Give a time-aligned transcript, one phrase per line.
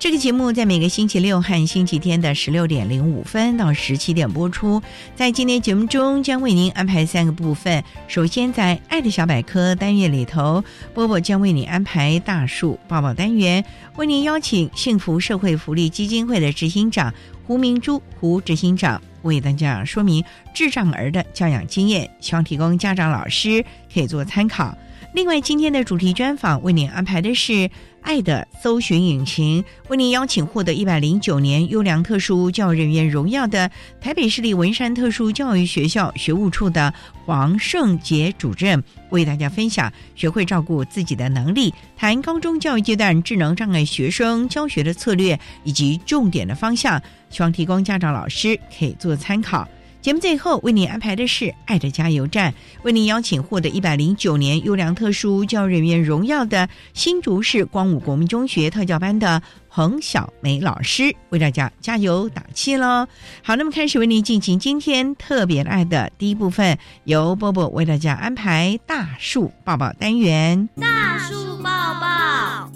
[0.00, 4.80] 这个节目在每个星期六和星期天的十六点零五分到十七点播出。
[5.14, 7.84] 在今天节目中，将为您安排三个部分。
[8.08, 13.62] 首先，在《爱的小百科》单元里头，波波将为你安排大树抱抱单元，
[13.96, 17.12] 为您邀请幸福社会福利基金会的执行长
[17.46, 23.62] 胡明珠胡执行长为大家说明智障儿的教养经验，希望提供家长老师
[23.92, 24.74] 可以做参考。
[25.12, 27.52] 另外，今天的主题专访为您安排的是
[28.02, 33.70] 《爱的搜寻引擎》，为您邀请获得一百零九年优良特殊教育人员荣耀的
[34.00, 36.92] 台北市立文山特殊教育学校学务处的
[37.24, 49.68] 黄胜杰主任，为大家分享学会照顾自己的能力，谈高中教育阶段智能障碍学生教学的策略以及重点的方向，希望提供家长老师可以做参考。
[50.00, 52.50] 节目最后为您安排的是《爱的加油站》，
[52.84, 63.06] 为您邀请获得一百零九年优良特殊教育人员荣耀的新竹市光武国民中学特教班的彭小梅老师，为大家加油打气喽！
[63.42, 70.66] 好，那么开始为您进行今天特别爱的第一部分，由波波为大家安排大树抱抱单元。
[70.80, 72.72] 大树抱抱，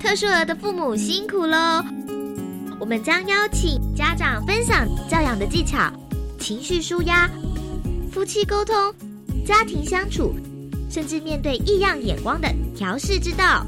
[0.00, 1.84] 特殊儿的父母辛苦喽！
[2.82, 5.88] 我们将邀请家长分享教养的技巧、
[6.40, 7.30] 情绪舒压、
[8.10, 8.74] 夫妻沟通、
[9.46, 10.34] 家庭相处，
[10.90, 13.64] 甚至面对异样眼光的调试之道。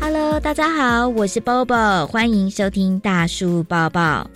[0.00, 4.28] Hello，大家好，我是 Bobo，欢迎收听大树抱抱。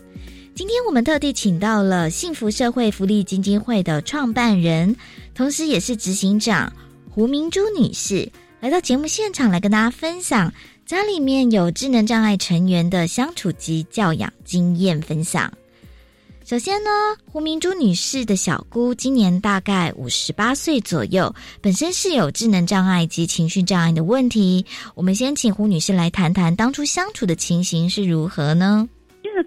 [0.58, 4.96] 今天我们特地请到了幸福社会福利基金会的创办人，
[5.32, 6.72] 同时也是执行长
[7.08, 10.52] 胡明珠女士，来到节目现场来跟大家分享
[10.84, 15.48] 家里面有智能障碍成员的相处及教养经验分享。
[16.44, 16.90] 首先呢，
[17.30, 24.66] 胡明珠女士的小姑今年大概五十八岁左右，本身是有智能障碍及情绪障碍的问题。
[24.96, 28.88] 我们先请胡女士来谈谈当初相处的情形是如何呢？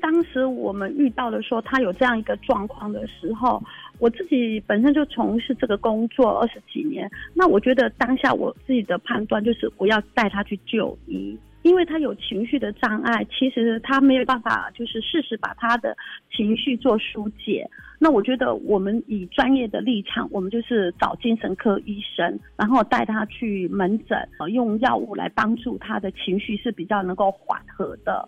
[0.02, 3.62] 当时我们遇到的说他有这样一个状况的时候，
[4.00, 15.96] 我自己本身就从事这个工作二十几年，那我觉得当下我自己的判断就是我要带他去就医，因为他有情绪的障碍，其实他没有办法就是适时把他的
[16.36, 17.70] 情绪做疏解。
[18.00, 28.28] 那我觉得我们以专业的立场，我们就是找精神科医生，然后带他去门诊，用药物来帮助他的情绪是比较能够缓和的。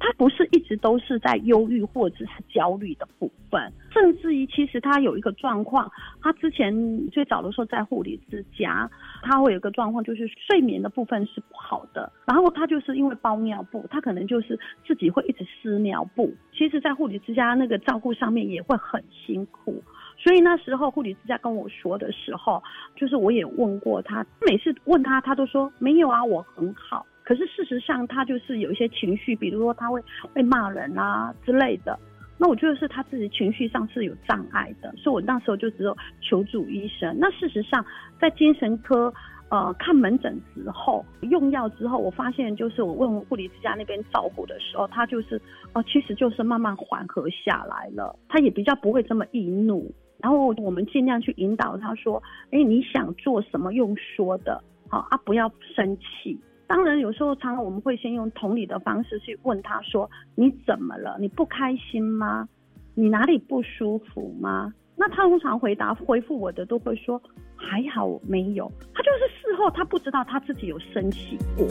[0.00, 8.90] 他不是一直都是在忧郁或者是焦虑的部分，甚至于其实他有一个状况，他之前最早的时候在护理之家，
[9.22, 19.82] 他会有一个状况就是睡眠的部分是不好的，然后他就是因为包尿布，他可能就是自己会一直撕尿布，其实，在护理之家那个照顾上面也会很辛苦，
[20.16, 22.62] 所以那时候护理之家跟我说的时候，
[22.96, 27.04] 就是我也问过他，每次问他，他都说没有啊，我很好。
[27.30, 30.02] 可是事实上，他就是有一些情绪，比如说他会
[30.34, 31.96] 会骂人啊之类的。
[32.36, 37.16] 那我觉得是他自己情绪上是有障碍的，所以我那时候就只有求助医生。
[37.20, 37.86] 那事实上，
[38.20, 39.14] 在精神科
[39.48, 45.40] 呃看门诊之后，用药之后，我发现就是我问护理之家那边照顾的时候，他就是
[45.72, 49.88] 哦，其实就是慢慢缓和下来了，他也比较不会这么易怒。
[50.18, 53.72] 然后我们尽量去引导他说：“哎，你想做什么？
[53.72, 54.60] 用说的。”
[54.90, 56.36] 好啊，不要生气。
[56.70, 61.16] 当然，有时候常常我们会先用同理的方式去问他说：“你怎么了？
[61.18, 62.48] 你不开心吗？
[62.94, 67.20] 你哪里不舒服吗？”那他通常回答回复我的都会说
[67.58, 71.66] ：“还好没有。”他就是事后他不知道他自己有生气过。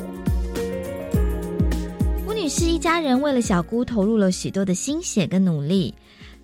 [2.26, 5.96] 胡女士一家人为了小姑投入了许多的心血跟努力，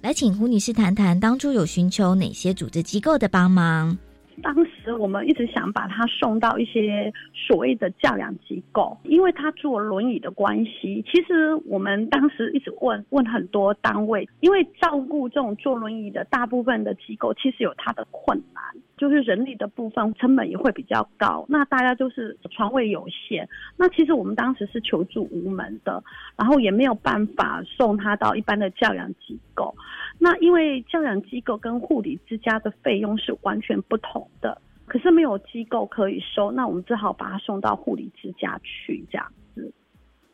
[0.01, 3.97] 来请胡女士谈谈当初有寻求哪些组织机构的帮忙。
[4.41, 11.03] 当时我们一直想把他送到一些所谓的教养机构，因为他坐轮椅的关系。
[11.11, 18.63] 其实我们当时一直问问很多单位，因为照顾这种坐轮椅的大部分的机构，其实有他的困难，
[18.97, 21.45] 就是人力的部分成本也会比较高。
[21.49, 23.47] 那大家就是床位有限，
[23.77, 26.03] 那其实我们当时是求助无门的，
[26.37, 29.75] 然后也没有办法送他到一般的教养机构。
[30.17, 39.73] 那因为教养机构跟护理之家的费用是完全不同的，可是没有机构可以收，那我们只好把他送到护理之家去这样子。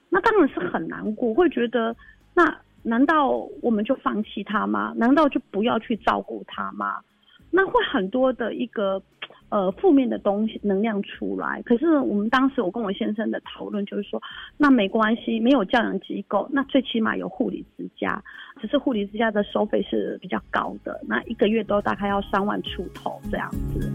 [0.09, 1.95] 那当然是很难过，会觉得
[2.35, 3.29] 那难道
[3.61, 4.93] 我们就放弃他吗？
[4.95, 6.99] 难道就不要去照顾他吗？
[7.51, 9.01] 那会很多的一个。
[9.49, 14.17] 呃，负面的东西能量出来，可是我们当时我跟我先生的讨论就是说，
[14.55, 18.23] 那没关系，没有教养机构，那最起码有护理之家，
[18.61, 23.91] 只是护理之家的收费是比较高的，那一个月都大概要三万出头这样子。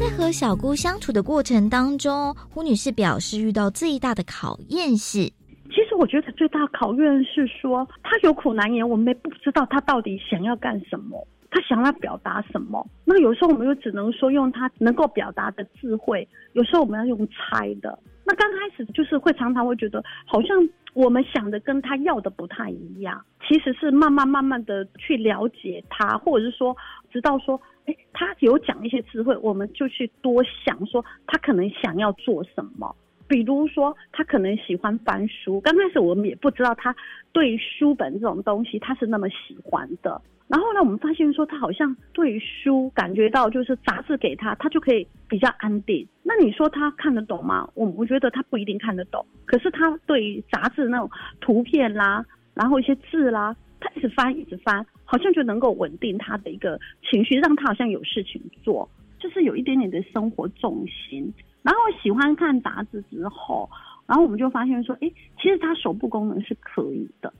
[0.00, 5.30] 在和小姑相处的过程当中，胡女士表示遇到最大的考验是，
[5.76, 11.22] 其实我觉得最大考验是说，他有苦难言，我们不知道他到底想要干什么。
[11.50, 12.86] 他想要表达什么？
[13.04, 17.98] 那有时候我们又只能说用他能够表达的智慧，有时候我们要用猜的。
[18.24, 20.56] 那刚开始就是会常常会觉得，好像
[20.94, 23.22] 我们想的跟他要的不太一样。
[23.46, 26.74] 其实是慢慢慢慢的去了解他，或者是说，
[27.12, 32.96] 直到说，哎，他有讲一些智慧，我们就去多想说他可能想要做什么。
[33.28, 36.94] 比如说，他可能喜欢翻书，刚开始我们也不知道他
[37.32, 40.20] 对书本这种东西他是那么喜欢的。
[40.48, 46.06] 然后呢，我们发现说他好像对书感觉到，就是杂志给他，他就可以比较安定。
[46.22, 47.68] 那你说他看得懂吗？
[47.74, 49.26] 我我觉得他不一定看得懂。
[49.44, 52.24] 可是他对杂志那种图片啦，
[52.54, 56.78] 然后一些字啦，他一直翻一直翻，好像就能够稳定他的一个
[57.10, 58.88] 情绪，让他好像有事情做，
[59.18, 61.34] 就是有一点点的生活重心。
[61.66, 63.68] 然后喜欢看杂志之后，
[64.06, 67.32] 然后我们就发现说，哎，其实他手部功能是可以的。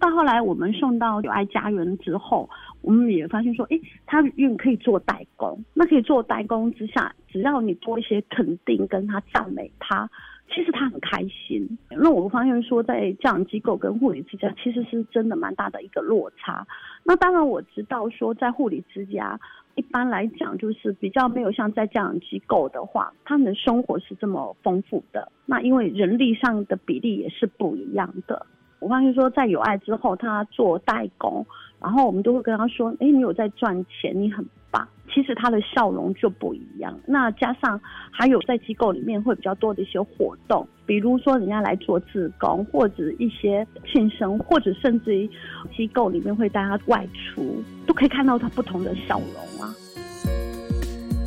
[0.00, 2.48] 到后来，我们送到友爱家园之后，
[2.80, 5.62] 我们也发现说，哎，他愿可以做代工。
[5.74, 10.08] 那可以做代工之下，只要你多一些肯定跟他赞美他，
[10.48, 11.78] 其实他很开心。
[11.90, 16.66] 那我们发现说，在教养机构跟护理之家，其实是真的蛮大的一个落差。
[17.04, 19.38] 那当然我知道说，在护理之家，
[19.76, 25.30] 一般来讲就是比较没有像在教养机构的话，他们的生活是这么丰富的。
[25.46, 28.46] 那因为人力上的比例也是不一样的。
[28.78, 31.44] 我发现说，在有爱之后，他做代工，
[31.80, 36.98] 然后我们都会跟他说：“哎，你有在赚钱，你很棒。”其实他的笑容就不一样。
[37.06, 37.80] 那加上
[38.10, 45.30] 还有在机构里面会比较多的一些活动，比如说人家来做自工，或者一些庆生，或者甚至于
[45.76, 49.74] 机构里面会带他外出，都可以看到他不同的笑容啊。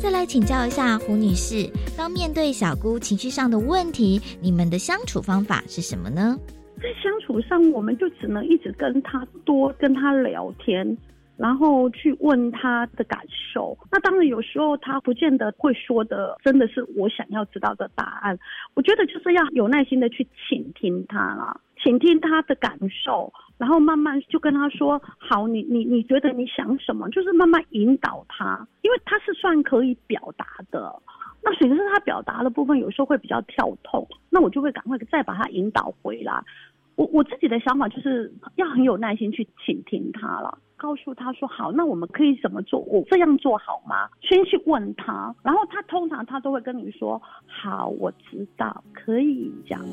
[0.00, 6.36] 再来请教一下胡女士，当面对小姑情绪上的问题，你们的相处方法是什么呢？
[6.80, 10.96] 在相处上，我们就只能一直跟他多跟他聊天，
[11.38, 13.78] 然后去问他的感受。
[13.90, 18.38] 那当然有时候他不见得会说的，真的是我想要知道的答案。
[18.74, 30.92] 我觉得就是要有耐心的去倾听他啦，倾听他的感受，然后慢慢就跟他说：“好，你你你觉得你想什么？”就是慢慢引导他，因为他是算可以表达的。
[31.40, 36.42] 那随着他表达的部分有时候会比较跳痛，那我就会赶快再把他引导回来。
[36.96, 42.80] 我我自己的想法就是要很有耐心去倾听他了，告诉他说好，那我们可以怎么做？
[42.80, 44.08] 我这样做好吗？
[44.22, 49.84] 先去问他，然后他通常他都会跟你说好，我知道，可以这样。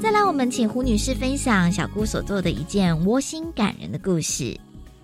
[0.00, 4.56] 再来，我们请胡女士分享小姑所做的一件窝心感人的故事。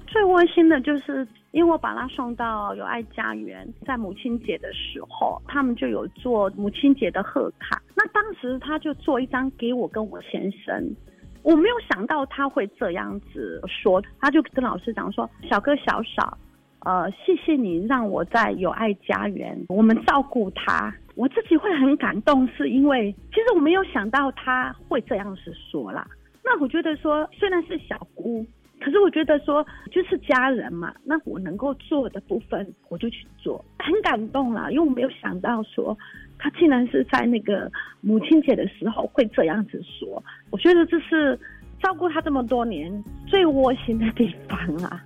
[0.06, 1.26] 最窝心的就是。
[1.52, 7.82] 因为我把他送到友爱家园，在母亲节的时候，他们就有做母亲节的贺卡。
[7.96, 10.94] 那当时他就做一张给我跟我先生，
[11.42, 16.36] 我没有想到他会这样子说，他就跟老师讲说：“小哥小嫂，
[16.80, 20.94] 呃，谢谢你让我在有爱家园，我们照顾他。
[21.14, 26.06] 我自己会很感动，是因为其实我没有想到他会这样子说啦。
[26.44, 28.46] 那我觉得说，虽然是小姑。”
[28.82, 35.94] 可是我觉得说，就是家人嘛，那我能够做的部分，我就去做，很感动啦，因为我没有想到说，
[36.40, 37.70] 他竟然是在那个
[38.00, 40.22] 母亲节的时候会这样子说。
[40.50, 41.38] 我觉得这是
[41.82, 42.90] 照顾他这么多年
[43.26, 45.00] 最窝心的地方啊。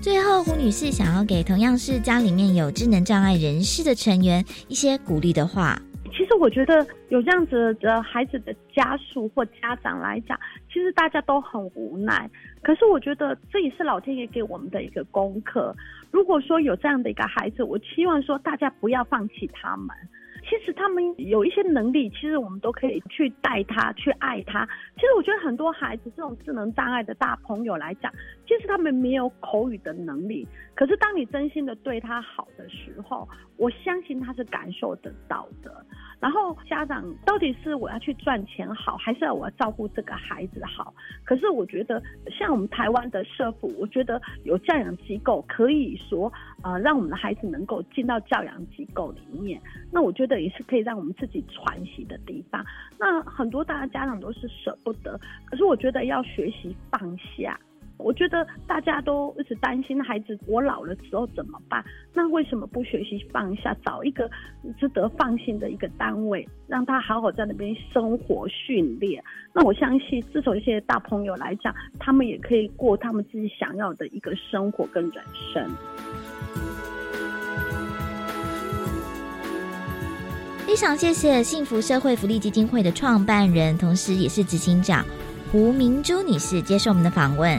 [0.00, 5.80] 最后，胡女士想要给同样是家里面有智能障碍人士的成员一些鼓励的话。
[6.36, 10.38] 我觉得有这样子的孩子的家属或家长来讲，
[10.68, 12.28] 其实大家都很无奈。
[12.62, 15.74] 可是我觉得这也是老天爷给我们的一个功课。
[16.10, 19.88] 如果说有这样的一个孩子，我期望说大家不要放弃他们。
[20.48, 24.64] 其实他们有一些能力，其实我们都可以去带他，去爱他。
[24.94, 28.12] 其实我觉得很多孩子这种智能障碍的大朋友来讲，
[28.46, 30.46] 其实他们没有口语的能力。
[30.76, 35.84] 可是当你真心的对他好的时候，我相信他是感受得到的。
[36.18, 40.94] 然后家长到底是我要去赚钱好，还是要我要照顾这个孩子好？
[41.24, 46.32] 可是我觉得像我们台湾的社福，我觉得有教养机构可以说，
[46.62, 49.60] 呃，让我们的孩子能够进到教养机构里面。
[49.92, 52.64] 那我觉得也是可以让我们自己喘息的地方。
[52.98, 57.58] 那很多大家家长都是舍不得，可是我觉得要学习放下。
[57.98, 61.84] 我觉得大家都一直担心孩子，我老了之后怎么办？
[62.14, 64.30] 那为什么不学习放下，找一个
[64.78, 69.22] 值得放心的一个单位，让他好好在那边生活训练？
[69.52, 75.68] 那我相信，至少一些大朋友来讲，他们也可以过他们自己想要的一个生活跟人生。
[80.66, 85.04] 非常谢谢幸福社会福利基金会的创办人，同时也是执行长
[85.50, 87.58] 胡明珠女士接受我们的访问。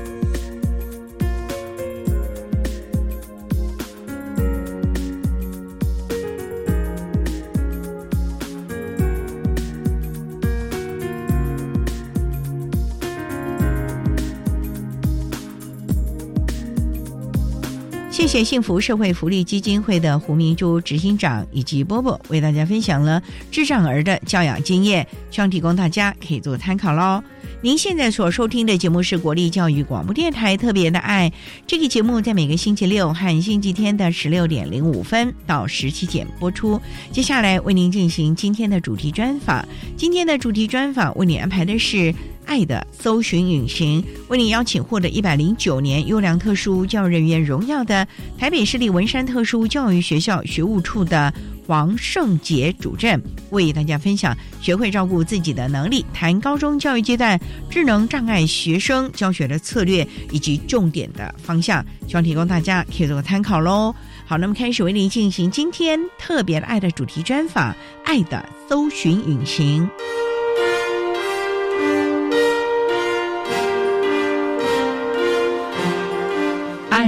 [18.21, 27.23] 谢谢幸福社会福利基金会的胡明珠执行长以及波波为大家分享了智障儿的教养经验，希望提供大家可以做参考喽。
[27.61, 31.33] 您现在所收听的节目是国立教育广播电台特别的爱，
[31.65, 36.79] 这个节目在每个星期六和星期天的十六点零五分到十七点播出。
[37.11, 42.13] 接下来为您进行今天的主题专访，今天的主题专访为您安排的是。
[42.45, 48.07] 爱的搜寻引擎为你邀请获得一百零九年优良特殊教育人员荣耀的
[48.37, 51.33] 台北市立文山特殊教育学校学务处的
[51.65, 53.21] 黄胜杰主任，
[53.51, 63.95] 为大家分享学会照顾自己的能力，谈高中教育阶段智能障碍学生教学的策略以及重点的方向，希望提供大家可以做个参考喽。
[64.25, 69.87] 好，那么开始为您进行今天特别的爱的主题专访，爱的搜寻引擎。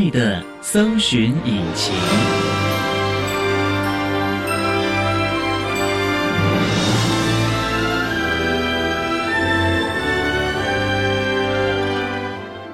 [0.09, 1.93] 的搜寻引擎。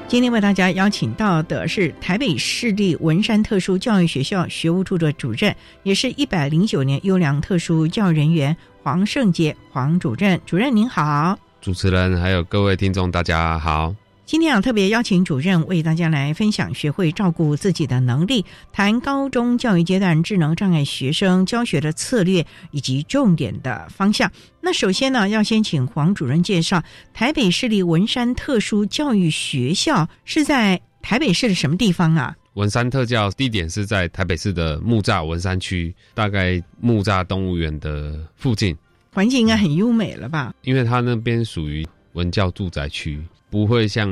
[0.07, 10.41] 今天为大家邀请到的是台北市立文山特殊教育学校学务处的主任，也是一百零九年优良特殊教育人员黄胜杰黄主任。
[10.47, 13.93] 主任您好，主持人还有各位听众大家好。
[14.29, 24.31] 今天啊，特别邀请主任为大家来分享学会照顾自己的能力，谈高中教育阶段智能障碍学生教学的策略以及重点的方向。
[24.61, 32.35] 那首先呢，要先请黄主任介绍台北市立文山特殊教育学校是在台北市的什么地方啊？
[32.53, 38.77] 文山特教地点是在台北市的木栅文山区，大概木栅动物园的附近。
[39.11, 40.53] 环境应该很优美了吧？
[40.61, 41.83] 因为它那边属于
[42.13, 43.19] 文教住宅区。
[43.49, 44.07] 不会像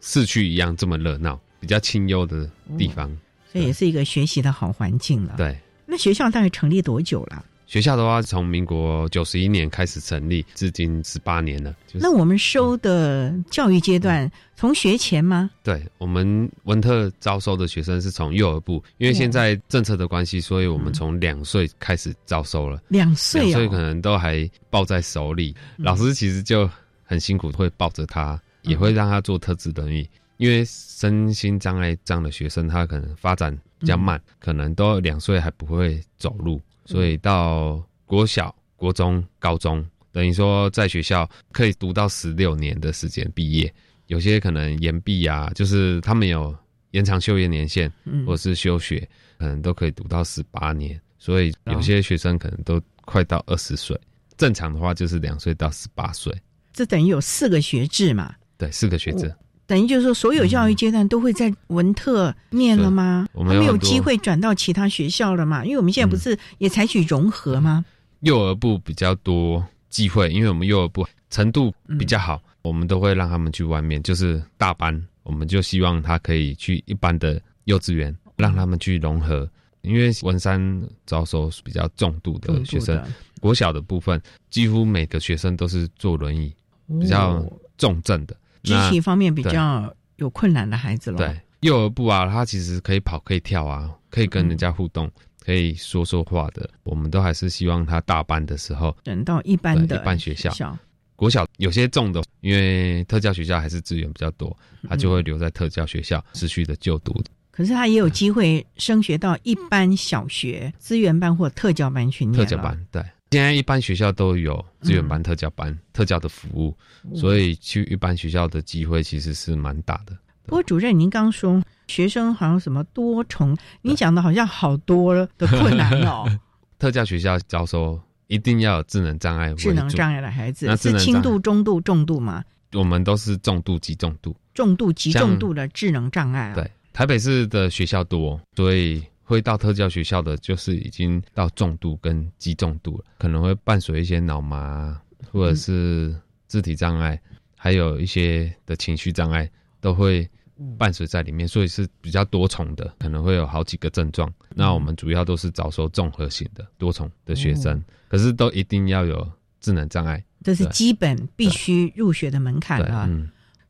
[0.00, 3.08] 市区一样这么热闹，比较清幽的地方，
[3.50, 5.34] 所以也是一个学习的好环境了。
[5.36, 7.44] 对，那学校大概成立多久了？
[7.64, 11.74] 学校的话，从民国九十一年开始成立，至今十八年了。
[11.94, 15.50] 那我们收的教育阶段从学前吗？
[15.62, 22.82] 对，我们文特招收的学生是从幼儿部，因为现在政策的关系，所以我们从两岁开始招收了。
[22.88, 26.68] 两岁，所以可能都还抱在手里，老师其实就
[27.02, 28.38] 很辛苦，会抱着他。
[28.62, 43.72] 也会让他做特质轮椅，因为身心障碍这样的学生，他可能发展比较慢，可能都两岁还不会走路，所以到国小、国中、高中，等于说在学校可以读到十六年的时间毕业。
[44.06, 46.54] 有些可能延毕啊，就是他们有
[46.90, 47.90] 延长就业年限，
[48.26, 51.00] 或者是休学，可能都可以读到十八年。
[51.18, 53.98] 所以有些学生可能都快到二十岁。
[54.36, 56.36] 正常的话就是两岁到十八岁，
[56.72, 58.34] 这等于有四个学制嘛？
[58.62, 59.34] 对，四个学制。
[59.66, 63.26] 等于就是说，所有教育阶段都会在文特念了吗？
[63.32, 65.64] 我们没有机会转到其他学校了嘛？
[65.64, 67.84] 因为我们现在不是也采取融合吗？
[68.20, 79.48] 幼儿部比较多机会，因为我们幼儿部程度比较好，我们都会让他们去外面，就是大班，我们就希望他可以去一般的幼稚园，让他们去融合。
[79.80, 80.60] 因为文山
[81.06, 83.02] 招收比较重度的学生，
[83.40, 86.54] 国小的部分几乎每个学生都是坐轮椅，
[87.00, 87.44] 比较
[87.76, 88.36] 重症的。
[88.62, 91.18] 机器方面比较有困难的孩子了。
[91.18, 95.10] 对，幼儿部啊，他其实可以跑，可以跳啊，可以跟人家互动，
[95.44, 96.68] 可以说说话的。
[96.84, 100.78] 我们都还是希望他大班的时候，等到一般的一般学校。
[101.14, 104.56] 国小有些重的，因为特教学校还是资源比较多，
[104.88, 107.22] 他就会留在特教学校持续的就读。
[107.50, 112.34] 可是他也有机会升学到一般小学资源班或特教班去念。
[112.36, 113.02] 特教班对。
[113.32, 116.76] 现在一般学校都有资源班、特教班、特教的服务，
[117.16, 120.14] 所以去一般学校的机会其实是蛮大的。
[120.44, 126.28] 不过主任，您刚说学生好像什么多重，你讲的好像好多的困难哦。
[126.78, 132.44] 特教学校招收一定要有智能障碍，智能障碍的孩子是轻度、中度、重度吗？
[132.74, 136.52] 我们都是重度及重度，重度及重度的智能障碍。
[136.54, 139.02] 对，台北市的学校多，所以。
[139.32, 142.98] 会到特教学校的，就是已经到重度跟极重度。
[142.98, 146.14] 了，可能会伴随一些脑麻或者是
[146.48, 147.18] 肢体障碍，
[147.56, 150.28] 还有一些的情绪障碍都会
[150.76, 154.30] 伴随在里面，所以是比较多重的，可能会有好几个症状。
[154.54, 159.26] 那我们主要都是招收综合型的多重的学生，可是都一定要有
[159.60, 163.08] 智能障碍，这是基本必须入学的门槛啊。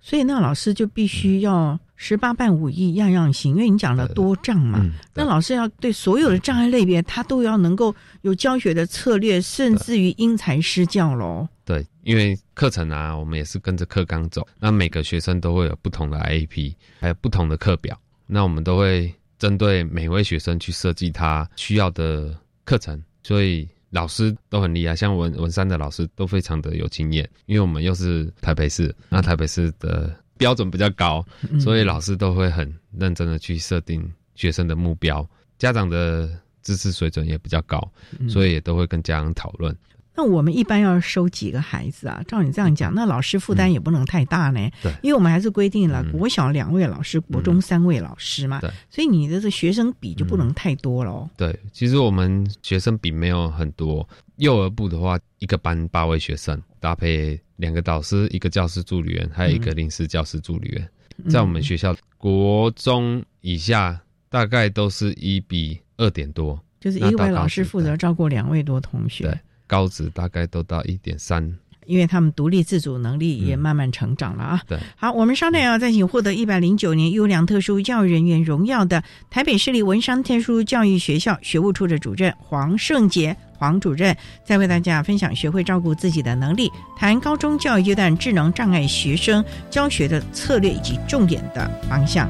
[0.00, 11.46] 所以那老师就必须要十八般武艺样样行，因为你讲了多障嘛，那老师要对所有的障碍类别，他都要能够有教学的策略，甚至于因材施教喽。
[11.64, 23.68] 对，因为课程啊，我们也是跟着课纲走，那每个学生都会有不同的 IEP，还有不同的课表，那我们都会针对每位学生去设计他需要的课程，所以。
[23.92, 30.10] 老师都很厉害，像文文山的老师都非常的有经验，因为我们又是台北市，那台北市的
[30.42, 31.24] 标准比较高，
[31.60, 35.26] 所以老师都会很认真的去设定学生的目标，
[35.56, 36.28] 家长的
[36.62, 37.80] 知识水准也比较高，
[38.28, 39.74] 所以也都会跟家长讨论。
[40.14, 42.22] 那我们一般要收几个孩子啊？
[42.28, 44.60] 照你这样讲，那老师负担也不能太大呢。
[44.82, 48.60] 对，因为我们还是规定了国小两位老师，国中三位老师嘛。
[48.60, 51.30] 对，所以你的这学生比就不能太多了。
[51.34, 54.06] 对，其实我们学生比没有很多。
[54.36, 60.88] 幼儿部的话，一个班八位学生，搭配两个导师、一个教师助理员，还有一个临时教师助理员。
[61.30, 69.24] 在我们学校，国中以下大概都是一比二点多，就是一位老师负责照顾两位多同学。
[69.24, 69.38] 对。
[69.68, 71.40] 高职大概都到一点三，
[71.86, 74.62] 因为他们独立自主能力也慢慢成长了啊。
[74.66, 92.28] 对，好，我们稍等要再请获得一百零九年优良特殊教育人员荣耀的台北市立文山特殊教育学校学务处的主任黄胜杰黄主任，再为大家分享学会照顾自己的能力，谈高中教育阶段智能障碍学生教学的策略以及重点的方向。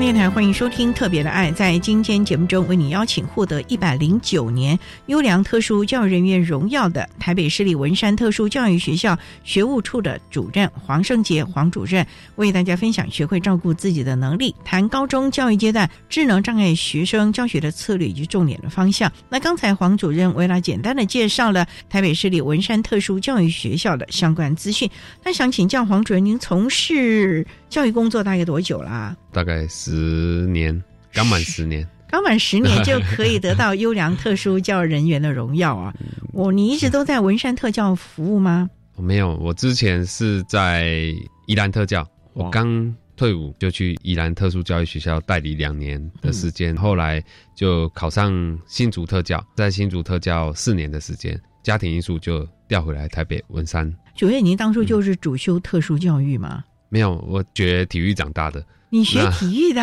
[0.00, 1.50] 电台，欢迎收听《特别的爱》。
[1.54, 12.06] 在今天节目中，为你邀请获得一百零九年优良特殊教育人员荣耀的台北市立文山特殊教育学校学务处的主任黄胜杰黄主任，
[12.36, 19.12] 为大家分享学会照顾自己的能力，谈高中教育阶段智能障碍学生教学的策略以及重点的方向。
[19.28, 24.88] 那刚才黄主任为了简单的介绍了台北市立文山特殊教育学校的相关资讯，
[25.24, 29.16] 那想请教黄主任，您从事教育工作大概多久啦？
[29.32, 31.86] 大概十年，刚满十年。
[32.10, 35.94] 刚满十年就可以得到优良特殊教育人员的荣耀啊！
[36.32, 38.70] 我你一直都在文山特教服务吗？
[38.96, 41.12] 我没有，我之前是在
[41.46, 47.22] 宜兰特教，我刚退伍就去宜兰特殊教育学校代理两年的时间，后来
[47.54, 53.94] 就考上新竹特教，在新竹特教四年的时间，家庭因素就调回来台北文山。
[54.16, 56.64] 九月，您当初就是主修特殊教育吗？
[56.88, 58.64] 没有，我学体育长大的。
[58.90, 59.82] 你学体育的？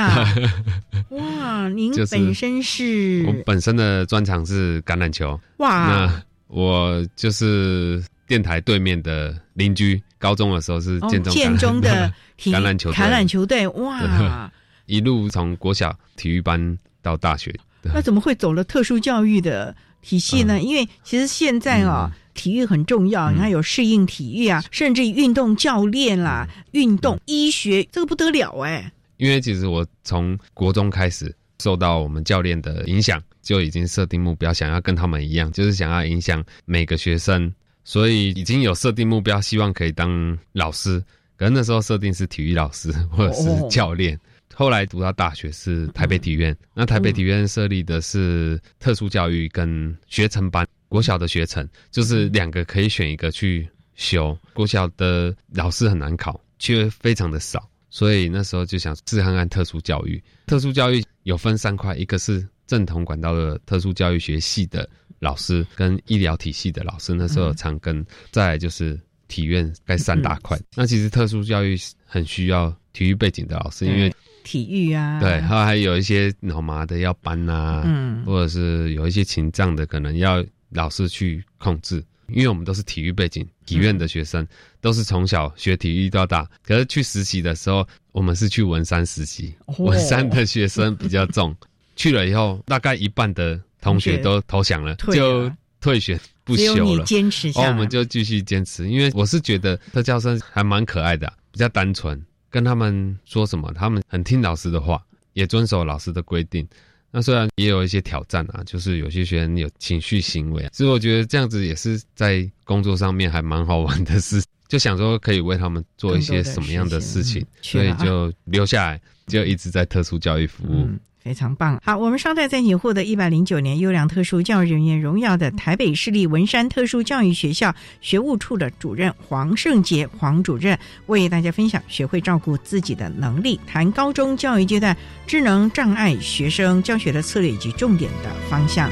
[1.10, 3.24] 哇，您本身是？
[3.28, 5.40] 我本身的专长是橄榄球。
[5.58, 10.02] 哇，那我就是电台对面的邻居。
[10.18, 13.68] 高中的时候是建中建中的 橄榄球橄榄球队。
[13.68, 14.52] 哇，
[14.88, 17.54] 一路从国小体育班到大学。
[17.84, 20.62] 那怎么会走了特殊教育的体系呢？
[20.62, 22.16] 因为其实现在啊。
[22.36, 28.92] 体育很重要，你看有适应体育啊，甚至运动教练啦、运动医学，这个不得了哎。
[29.16, 37.50] 因为其实我从国中开始受到我们教练的影响，就已经设定目标，想要跟他们一样，就是想要影响每个学生，
[37.86, 41.02] 所以已经有设定目标，希望可以当老师。
[41.38, 44.20] 可能那时候设定是体育老师或者是教练。
[44.56, 50.66] 后来读到大学是台北体院，那台北体院设立的是特殊教育跟学程班。
[50.88, 54.38] 国小的学程就是两个可以选一个去修。
[54.54, 60.24] 国小的老师很难考，却非常的少，所以那时候就想试看看特殊教育。
[60.46, 64.88] 特殊教育有分三块，一个是正统管道的特殊教育学系的
[65.20, 68.06] 老师，跟医疗体系的老师，那时候常跟。
[68.32, 70.58] 再来就是体院该三大块。
[70.76, 74.14] 那其实特殊教育很需要体育背景的老师，因为
[74.46, 80.42] 体育啊，对，然后还有一些脑麻的要搬啊，嗯，或者是有一些情障的可能要。
[80.72, 84.46] 老师去控制，因为我们都是体育背景，体院的学生
[84.82, 86.46] 都是从小学体育到大。
[86.64, 91.56] 可是去实习的时候，我们是去文山实习，文山的学生比较重。
[91.96, 97.06] 去了以后，大概一半的同学都投降了，就退学不休了。
[97.06, 98.90] 坚持下，我们就继续坚持。
[98.90, 102.22] 因为我是觉得特教生还蛮可爱的，比较单纯，
[102.56, 106.66] 跟他们说什么，他们很听老师的话，也遵守老师的规定。
[107.12, 120.90] 那虽然也有一些挑战啊，就是有些学员有情绪行为，所以我觉得这样子也是在工作上面还蛮好玩的事，就想说可以为他们做一些什么样的事情，所以就留下来，就一直在特殊教育服务。
[121.20, 138.88] 非常棒，好，我们稍待在你获得一百零九年优良特殊教育人员荣耀的台北市立文山特殊教育学校学务处的主任黄胜杰黄主任，为大家分享学会照顾自己的能力，谈高中教育阶段智能障碍学生教学的策略以及重点的方向。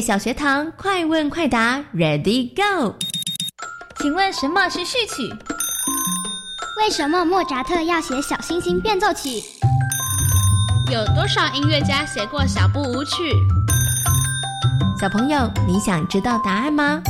[0.00, 2.94] 小学堂，快问快答，Ready Go！
[4.00, 5.28] 请问什么是序曲？
[6.78, 9.42] 为什么莫扎特要写小星星变奏曲？
[10.90, 13.32] 有多少音乐家写过小步舞曲？
[15.00, 17.00] 小朋友，你想知道答案吗？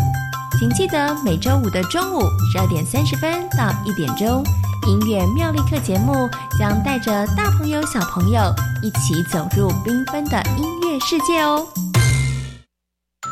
[0.59, 2.21] 请记得每周五的中午
[2.53, 4.45] 十二点三十分到一点钟，
[4.87, 8.41] 音乐妙力课节目将带着大朋友、小朋友
[8.83, 11.67] 一起走入缤纷的音乐世界哦。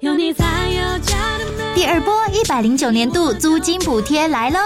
[0.00, 4.58] 有你才有家的美第二波一百零九年度租金补贴来喽！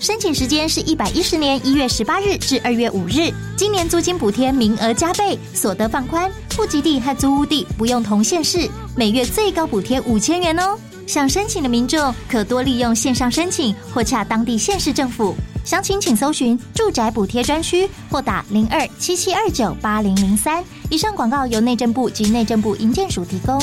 [0.00, 3.32] 申请时间是一百一十年一月十八日至二月五日。
[3.56, 10.76] 今年租金补贴名额加倍，所得放宽，户籍地和租屋地不用同县市，每月最高补贴五千元哦。
[11.06, 15.32] 想申请的民众可多利用线上申请或洽当地县市政府。
[15.64, 20.64] 详情请搜寻住宅补贴专区或打零二七七二九八零零三。
[20.90, 23.62] 以上广告由内政部及内政部营建署提供。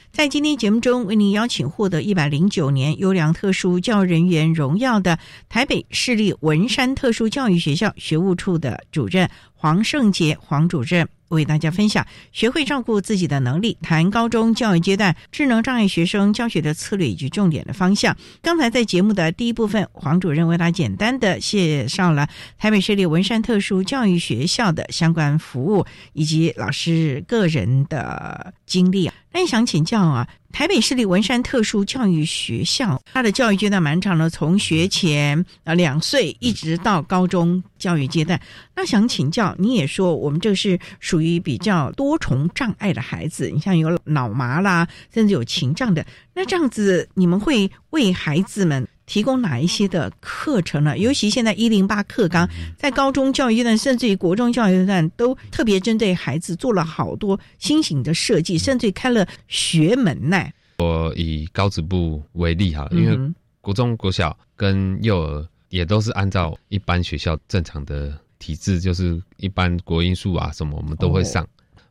[0.11, 11.07] 在今天节目中，为您邀请获得一百零九年优良特殊教育人员荣耀的台北市立文山特殊教育学校学务处的主任黄胜杰黄主任。
[11.29, 18.17] 为大家分享学会照顾自己的能力，谈高中教育阶段智能障碍学生教学的策略以及重点的方向。
[18.41, 29.13] 刚才在节目的第一部分，黄主任为大家简单的介绍了台北市立文山特殊教育学校的相关服务以及老师个人的经历啊。
[29.33, 38.39] 那想请教啊，台北市立文山特殊教育学校，它的教育阶段蛮长的，从学前啊两岁一直到高中教育阶段。
[38.75, 50.97] 那想请教，你也说我们这是属于比较多重障碍的孩子，你像有脑麻啦，甚至有情障的，那这样子你们会为孩子们提供哪一些的课程呢？
[50.97, 60.41] 尤其现在一零八课纲在高中教育阶段，甚至于国中教育阶段，都特别针对孩子做了好多新型的设计，甚至开了学门呢。
[60.77, 63.19] 我以高职部为例哈，因为
[63.59, 71.45] 国中、国小跟幼儿也都是按照一般学校正常的体制，就是一般国音数啊什么，我们都会上。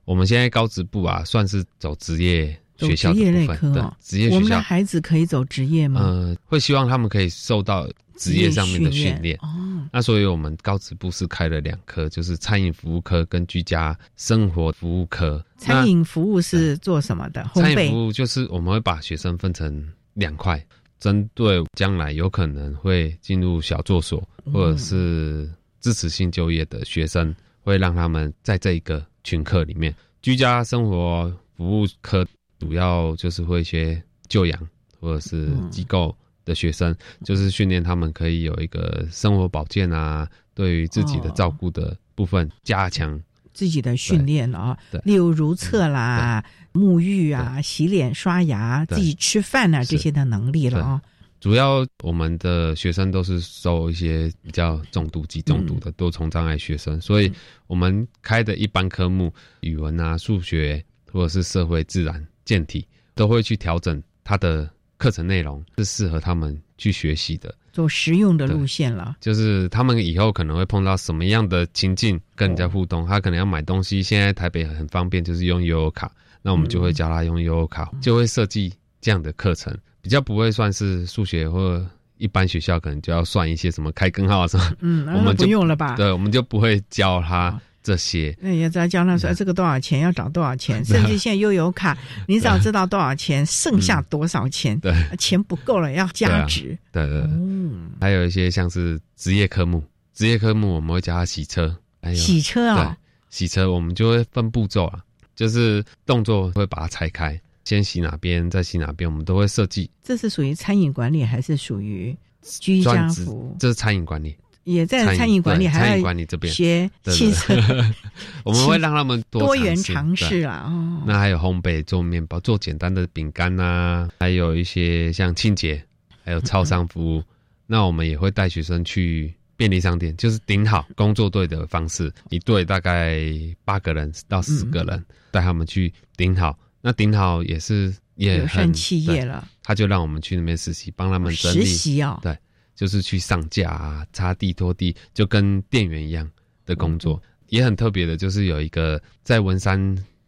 [0.07, 2.59] 我们现在高职部啊，算是走职业。
[2.89, 6.01] 学校职业类科哦，职业学校，我们的孩子可以走职业吗？
[6.03, 9.37] 呃，会希望他们可以受到职业上面的训练。
[9.43, 15.45] 哦，那所以我们高职部是开了两科，就是餐饮服务科跟居家生活服务科。
[15.57, 17.49] 餐饮服务是做什么的？
[17.55, 20.63] 餐饮服务就是我们会把学生分成两块，
[20.99, 32.27] 针对将来有可能会进入小作所或者是支持性就业的学生，会让他们在这一个群课里面，居家生活服务科。
[32.61, 34.69] 主要就是会一些救养
[35.01, 36.95] 或者是机构的学生，
[37.25, 43.21] 就是训练他们可以有一个生活保健啊，对于自己的照顾的部分加强。
[43.53, 46.43] 自己的训练了啊，例如如厕啦、
[46.73, 51.03] 沐浴啊、洗脸、刷牙、自己吃饭啊这些的能力了啊。
[51.41, 57.31] 主要我们的学生都是受一些比较重度及重度的多重障碍学生，所以
[57.67, 62.25] 我们开的一般科目，语文啊、数学或者是社会自然。
[62.51, 62.85] 健体
[63.15, 69.15] 都会去调整他的课程内容，是适合他们去学习的，走实用的路线了。
[69.21, 74.03] 就是他们以后可能会碰到什么样的情境跟人家互动，他可能要买东西。
[74.03, 76.11] 现在台北很方便，就是用悠游卡，
[76.43, 81.81] 那我们就会教他用悠游卡，就会设计这样的课程，比较不会算是数学或
[82.19, 84.75] 一般学校可能就要算一些什么开根号什么。
[84.81, 85.95] 嗯，我们不用了吧？
[85.95, 87.61] 对，我们就不会教他。
[87.83, 91.97] 这些，那也在教他说这个多少钱，要找多少钱， 甚至现在又有卡，
[92.29, 97.21] 你只要知道多少钱，剩下多少钱，对，钱不够了要加值，对对。
[97.23, 101.75] 嗯，还有一些像是职业科目，职业科目我们会教他洗车，
[102.15, 102.97] 洗车啊，
[103.31, 105.01] 洗车我们就会分步骤啊，
[105.35, 109.91] 就是动作会把它拆开，先洗哪边，再洗哪边，我们都会设计。
[110.03, 117.55] 这是属于餐饮管理还是属于居家服这是餐饮管理，也在餐饮管理，还要饮管理这边学对汽车
[118.45, 120.65] 我们会让他们多元尝尝试对啦。
[120.67, 125.83] 哦，那还有烘焙、做面包、做简单的饼干呐，还有一些像清洁，
[126.25, 127.23] 还有超商服务。
[127.67, 133.21] 那我们也会带学生去便利商店，就是顶好工作队的方式，一队大概
[133.65, 136.59] 八个人到十个人，带他们去顶好。
[136.83, 142.37] 那顶好也是也很企业了他就让我们去那边实习，帮他们整理实习哦对，
[142.81, 146.27] 就是去上架啊、擦地、拖地，就跟店员一样
[146.65, 147.21] 的工作。
[147.23, 149.79] 嗯也很特别的，就是有一个在文山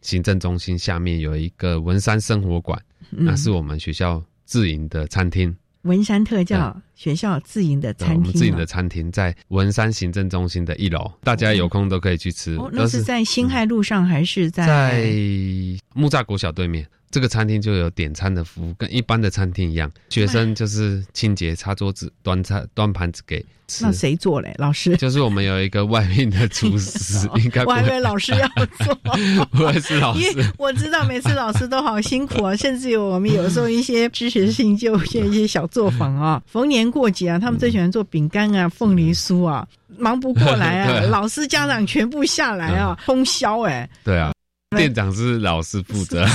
[0.01, 2.77] 行政中心下面有一个文山生活馆，
[3.11, 5.55] 嗯那是我们学校自营的餐厅。
[5.83, 12.55] 文山特教学校自营的餐厅了我们自营的餐厅在文山行政中心的一楼，大家有空都可以去吃。
[12.57, 14.67] 哦，那是在新海路上还是在？
[14.67, 15.03] 在
[15.95, 19.89] 木栅国小对面，这个餐厅就有点餐的服务，跟一般的餐厅一样。
[20.09, 23.85] 学生就是清洁、擦桌子、端菜、端盘子给吃。
[23.85, 24.51] 那谁做嘞？
[24.57, 24.97] 老师？
[24.97, 28.49] 就是我们有一个外面的厨师， 应该我还以为老师要
[28.83, 28.95] 做，
[29.51, 30.51] 不会是老因为师。
[30.57, 39.67] 我知道每次老师都好辛苦啊，甚至有我们有时候一些知识性就一些一些小作坊啊， 逢年过节啊，他们最喜欢做饼干啊、凤梨酥啊，
[39.99, 44.32] 忙不过来 啊，老师家长全部下来啊，通宵哎、对啊，
[44.77, 46.25] 店长是老师负责，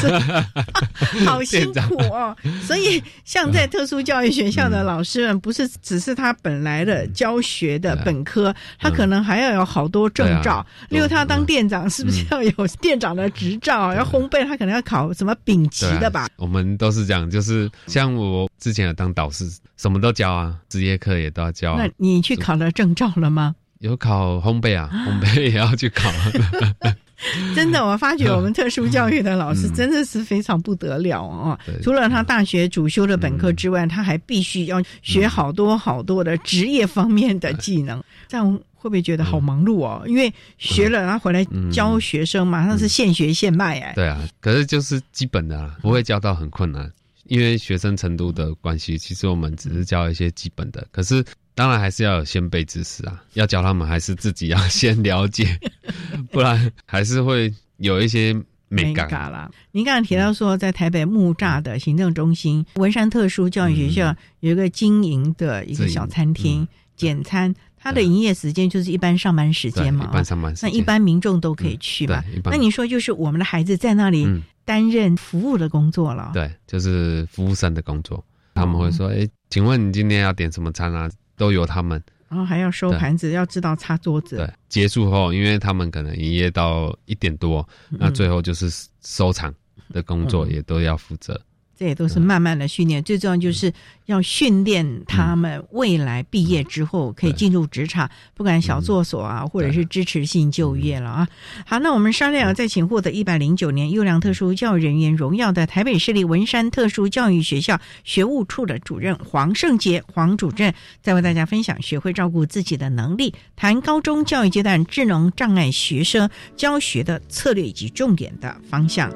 [1.26, 2.36] 好辛苦哦。
[2.62, 10.64] 所以，像在特殊教育学校的老师们，不是只是他本来的教学的本科，他可能还要有好多证照。
[10.88, 13.94] 例如，他当店长，是不是要有店长的执照？
[13.94, 16.28] 要烘焙，他可能要考什么丙级的吧？
[16.36, 19.44] 我们都是这样，就是像我之前有当导师，
[19.76, 21.82] 什么都教啊，职业课也都要教、啊。
[21.82, 23.54] 那你去考了证照了吗？
[23.80, 26.10] 有考烘焙啊，烘焙也要去考。
[27.54, 31.58] 真的，我发觉我们特殊教育的老师真的是非常不得了哦。
[31.82, 38.02] 除了他大学主修的本科之外，他还必须要学好多好多的职业方面的技能。
[38.28, 40.04] 这样会不会觉得好忙碌哦？
[40.06, 43.92] 因为学了，然后回来教学生马上是现学现卖哎。
[43.94, 46.90] 对啊，可是就是基本的啊，不会教到很困难。
[47.24, 51.22] 因为学生程度的关系，其实我们只是教一些基本的，可是
[51.58, 55.58] 当然还是要有先辈知识啊，要教他们还是自己要先了解，
[56.30, 58.32] 不然还是会有一些
[58.68, 59.50] 美感啦。
[59.72, 67.52] 您刚才提到说，在台北木栅的行政中心文山特殊教育学校有一个经营的一个小餐厅，简餐。
[67.80, 72.22] 它的营业时间就是一般上班时间嘛，一般上班时间，那一般民众都可以去嘛。
[72.44, 74.28] 那你说就是我们的孩子在那里
[74.64, 76.30] 担任服务的工作了？
[76.32, 78.24] 对，就是服务生的工作。
[78.54, 82.02] 他们会说：“哎，请问你今天要点什么餐啊？”都由他们。
[82.28, 84.36] 然后还要收盘子，要知道擦桌子。
[84.36, 88.68] 对，结束后，因为他们可能营业到一点多，那最后就是
[89.00, 89.54] 收场
[89.94, 91.40] 的工作也都要负责。
[91.78, 93.72] 这也都是慢慢的训练，最重要就是
[94.06, 101.28] 要训练他们未来毕业之后可以进入职场，不管小作所啊，或者是支持性就业了啊。
[101.64, 119.08] 好，那我们商量再请获得一百零九年优良特殊教育人员荣耀的台北市立文山特殊教育学校学务处的主任黄胜杰黄主任，再为大家分享学会照顾自己的能力，谈高中教育阶段智能障碍学生教学的策略以及重点的方向。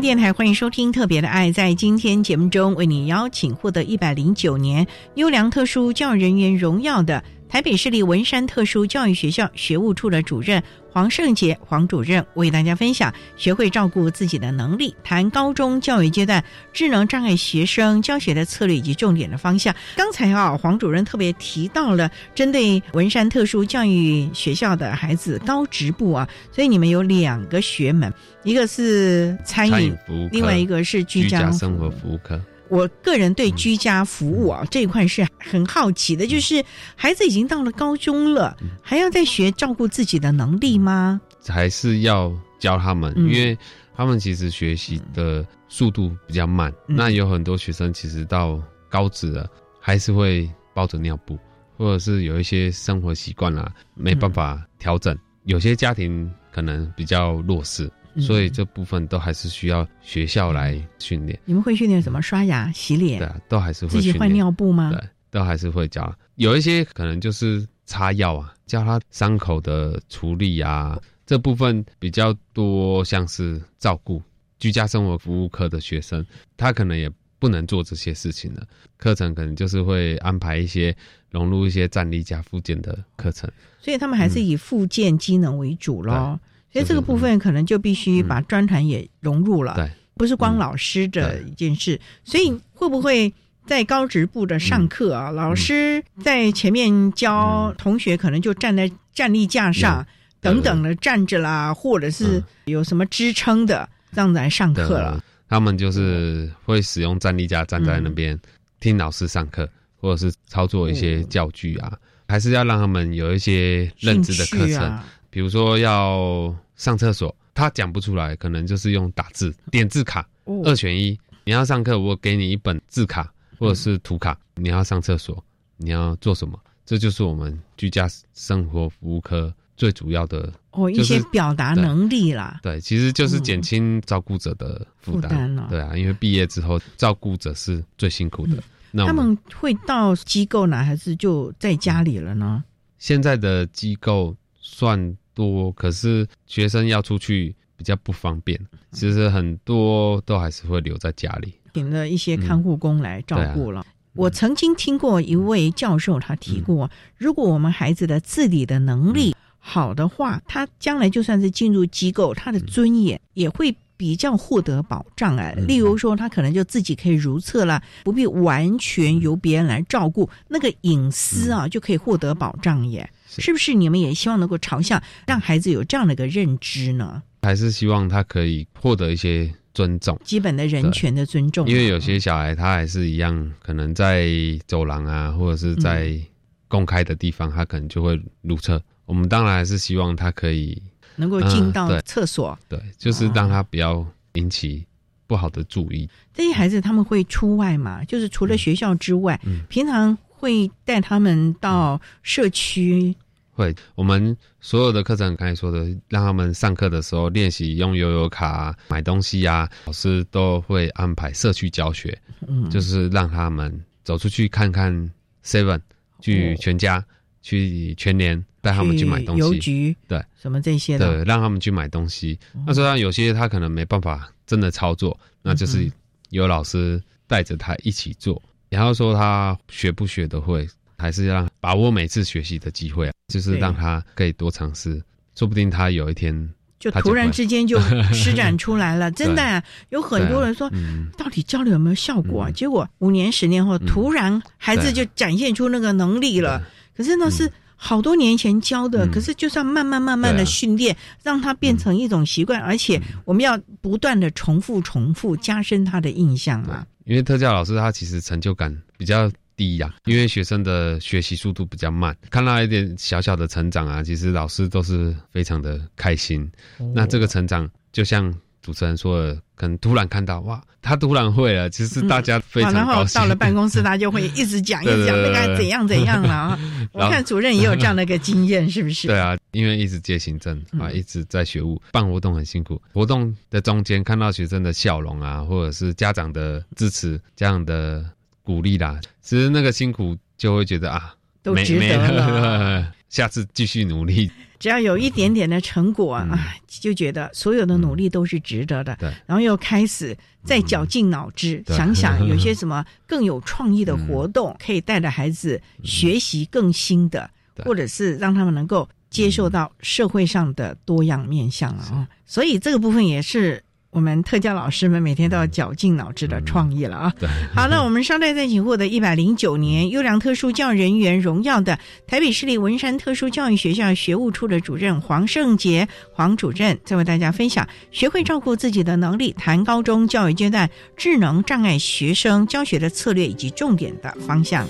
[0.00, 1.48] 电台，欢迎收听《特别的爱》。
[1.52, 7.22] 在今天节目中，为你邀请获得一百零九年优良特殊教育人员荣耀的。
[7.48, 16.42] 台北市立文山特殊教育学校学务处的主任黄胜杰黄主任为大家分享学会照顾自己的能力，谈高中教育阶段
[16.72, 19.74] 智能障碍学生教学的策略以及重点的方向。
[19.96, 32.40] 刚才啊，黄主任特别提到了针对文山特殊教育学校的孩子高职部啊，所以你们有两个学门，一个是餐饮服务，另外一个是居家生活服务科。
[32.70, 36.64] 我个人对居家服务啊这一块是很好奇的，就是
[36.96, 41.20] 孩子已经到了高中了，还要再学照顾自己的能力吗？
[41.46, 43.12] 还是要教他们？
[43.16, 43.56] 因为
[43.96, 49.48] 他们其实学习的速度比较慢，那有很多学生其实到高职了，
[49.80, 51.38] 还是会抱着尿布，
[51.76, 57.90] 或者是有一些生活习惯啦没办法调整，有些家庭可能比较弱势。
[58.20, 61.38] 所以这部分都还是需要学校来训练。
[61.44, 62.20] 你们会训练什么？
[62.20, 63.18] 刷牙、洗脸？
[63.18, 64.90] 对，都还是会自己换尿布吗？
[64.92, 66.14] 对，都还是会教。
[66.36, 74.22] 有一些可能就是擦药啊，教他伤口的处理啊，这部分比较多，像是照顾
[74.58, 76.24] 居家生活服务科的学生，
[76.56, 78.66] 他可能也不能做这些事情了。
[78.96, 80.94] 课程可能就是会安排一些
[81.30, 83.50] 融入一些站立加附件的课程。
[83.80, 86.38] 所以他们还是以附件机能为主咯。
[86.78, 92.00] 所以这个部分可能就必须把专团也融入了，对，不是光老师的一件事。
[92.22, 93.32] 所以会不会
[93.66, 95.30] 在高职部的上课啊？
[95.30, 100.06] 老师在前面教同学，可能就站在站立架上
[100.40, 105.20] 等等的站着啦，或者是有什么支撑的这样子来上课了。
[105.48, 108.38] 他们就是会使用站立架站在那边
[108.78, 109.68] 听老师上课，
[110.00, 111.92] 或者是操作一些教具啊，
[112.28, 114.98] 还是要让他们有一些认知的课程。
[115.30, 120.26] 比如说要上厕所，他讲不出来，可能就是用打字点字卡，
[120.64, 121.18] 二选一。
[121.44, 124.38] 你要上课，我给你一本字卡或者是图卡。
[124.54, 125.44] 你要上厕所，
[125.76, 126.58] 你要做什么？
[126.86, 132.60] 这就是我们居家生活服务科最主要的哦，一些表达能力啦。
[132.62, 135.66] 对，其实就是减轻照顾者的负担了。
[135.68, 138.56] 对啊，因为毕业之后，照顾者是最辛苦的。
[138.92, 142.62] 那他们会到机构呢，还是就在家里了呢？
[142.98, 144.36] 现在的机构。
[144.70, 148.58] 算多，可是学生要出去比较不方便，
[148.90, 153.86] 其实很多都还是会留在家里，请了一些看护工来照顾了。
[154.14, 165.52] 我曾经听过一位教授他提过，如果我们孩子的自理的能力好的话，他将来就算是进入机构，他的尊严也会比较获得保障啊。
[165.52, 173.08] 例如说，他可能就自己可以如厕了，不必完全由别人来照顾，那个隐私啊就可以获得保障耶。
[173.28, 177.22] 是不是你们也希望能够朝向让孩子有这样的一个认知呢？
[177.42, 181.68] 还是希望他可以获得一些尊重，基本的人权的尊重？
[181.68, 184.28] 因为有些小孩他还是一样，可能在
[184.66, 186.18] 走廊啊，或者是在
[186.66, 188.82] 公开的地方，他可能就会如厕。
[189.06, 190.82] 我们当然还是希望他可以
[191.16, 194.04] 能够进到厕所，对，就是让他不要
[194.34, 194.84] 引起
[195.26, 196.08] 不好的注意。
[196.34, 198.02] 这些孩子他们会出外嘛？
[198.04, 200.18] 就是除了学校之外，平常。
[200.38, 203.14] 会带他们到社区，
[203.52, 203.74] 会。
[203.96, 212.16] 我们所有的课程，刚才说的，让他们上课的时候练习用悠游卡买东西呀，老师都会安排社区教学，
[212.46, 215.10] 嗯，就是让他们走出去看看
[215.44, 215.80] Seven，
[216.20, 217.04] 去全家，
[217.42, 222.38] 去全年带他们去买东西，邮局对，什么这些的，对，让他们去买东西。
[222.64, 225.90] 那虽然有些他可能没办法真的操作，那就是
[226.30, 228.40] 有老师带着他一起做。
[228.70, 235.02] 然后说他学不学得会，还是让把握每次学习的机会，就是让他可以多尝试，
[235.34, 236.48] 说不定他有一天
[236.78, 237.80] 就突然之间就
[238.12, 239.10] 施展出来了。
[239.12, 240.70] 真的有很多人说，
[241.16, 242.50] 到底教了有没有效果啊？
[242.50, 246.62] 结果五年、十年后，突然孩子就展现出那个能力了。
[246.96, 256.84] 可是那是好多年前教的，可是就算慢慢慢慢的训练，让他变成一种习惯，而且我们要不断的重复、重复，加深他的印象嘛。
[257.08, 266.48] 因为特教老师他其实成就感比较低呀，因为学生的学习速度比较慢，看到一点小小的成长啊，其实老师都是非常的开心。
[266.94, 268.32] 那这个成长就像。
[268.68, 273.18] 主持人说：“可能突然看到哇，他突然会了，其实大家非常高兴。
[273.18, 276.58] 到了办公室，他就会一直讲， 一直讲，那该怎样怎样了。
[276.92, 279.08] 我看主任也有这样的一个经验，是不是？
[279.08, 282.78] 对啊，因为一直接行政啊，一直在学务办活动很辛苦。
[282.92, 288.04] 活动的中间看到学生的笑容啊，或者是家长的支持、这样的
[288.42, 292.92] 鼓励啦，其实那个辛苦就会觉得啊，都值得了。
[293.08, 294.30] 下次继续努力。
[294.58, 298.96] 只要有一点点的成果啊，就觉得所有的努力都是值得的。
[298.96, 307.30] 对，然后又开始再绞尽脑汁，想想有些什么更有创意的活动，可以带着孩子学习更新的，
[307.64, 312.08] 或者是让他们能够接受到社会上的多样面向了啊。
[312.26, 313.62] 所以这个部分也是。
[313.90, 317.12] 我们特教老师们每天都要绞尽脑汁的创意了啊！
[317.54, 334.66] 好，那我们稍待再请获得一百零九年优良特殊教育人员荣耀的台北市立文山特殊教育学校学务处的主任黄胜杰黄主任，再为大家分享学会照顾自己的能力，谈高中教育阶段智能障碍学生教学的策略以及重点的方向。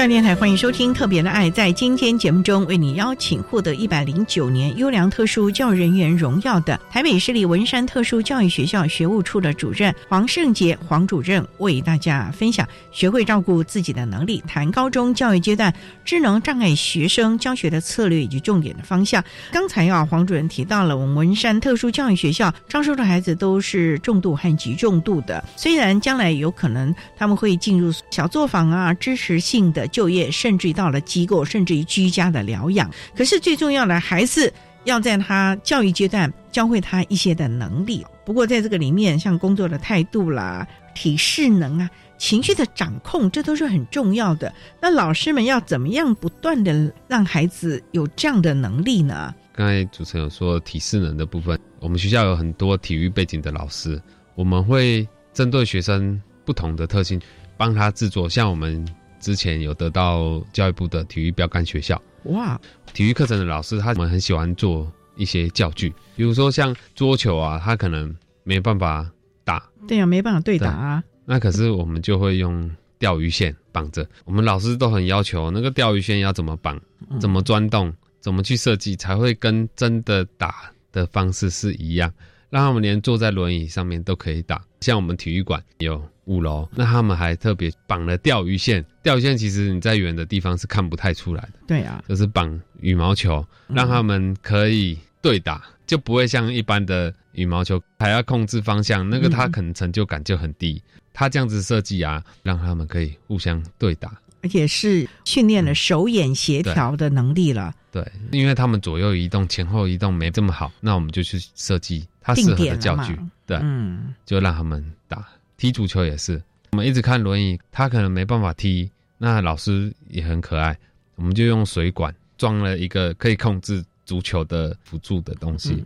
[0.00, 1.50] 上电台欢迎收听《特别的爱》。
[1.52, 15.70] 在今天节目中，为你邀请获得一百零九年优良特殊教育人员荣耀的台北市立文山特殊教育学校学务处的主任黄胜杰黄主任，为大家分享学会照顾自己的能力，谈高中教育阶段
[16.02, 19.22] 智能障碍学生教学的策略以及重点的方向。
[19.52, 29.89] 刚才啊，黄主任提到了我们文山特殊教育学校招收的孩子都是重度和极重度的，虽然将来有可能他们会进入小作坊啊，支持性的。
[29.90, 32.90] 就业，甚至于到了机构，甚至于居家的疗养。
[33.16, 34.52] 可是最重要的还是
[34.84, 38.04] 要在他教育阶段教会他一些的能力。
[38.24, 44.52] 不过在这个里面，像工作的态度啦、体适能啊、情绪的掌控，这都是很重要的。
[44.80, 49.34] 那老师们要怎么样不断的让孩子有这样的能力呢？
[49.52, 54.00] 刚才主持人有说体适能的部分，我们学校有很多体育背景的老师，
[54.36, 57.20] 我们会针对学生不同的特性，
[57.56, 58.86] 帮他制作像我们。
[59.20, 62.60] 之前有得到教育部的体育标杆学校哇，
[62.92, 69.08] 体育课程的老师他们很喜欢做一些教具，比如说像桌球啊，他可能没办法
[69.44, 71.04] 打，对呀，没办法对打啊。
[71.24, 72.68] 那可是我们就会用
[72.98, 76.80] 钓鱼线绑着，我们老师都很要求那个钓鱼线要怎么绑，
[77.20, 82.12] 怎么钻洞，怎么去设计才会跟真的打的方式是一样，
[82.48, 84.62] 让他们连坐在轮椅上面都可以打。
[84.80, 86.02] 像我们体育馆有。
[86.30, 88.84] 五楼，那他们还特别绑了钓鱼线。
[89.02, 91.52] 钓鱼线其实你在远的地方是看不太出来的。
[91.66, 100.80] 对啊，就是绑羽毛球，让他们可以对打，就不会像一般的羽毛球还要控制方向，那个他可能成就感就很低。
[101.12, 107.74] 他这样子设计啊，让他们可以互相对打，而且是训练了手眼协调的能力了。
[107.90, 115.26] 对，因为他们左右移动、前后移动没这么好，那我们就去设计他适合的教具，对，嗯，就让他们打。
[115.60, 118.90] 踢足球也是，我们一直看轮椅，他可能没办法踢。
[119.18, 120.74] 那老师也很可爱，
[121.16, 125.84] 我们就用水管装了一个可以控制足球的辅助的东西，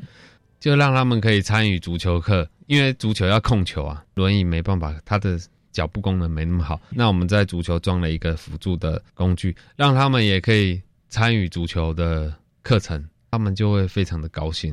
[0.61, 2.49] 就让他们可以参与足球课。
[2.69, 5.37] 因为足球要控球啊，轮椅没办法，他的
[5.73, 6.81] 脚步功能没那么好。
[6.91, 14.73] 那我们在足球装了一个辅助的工具，让他们也可以参与足球的课程，他们就会非常的高兴。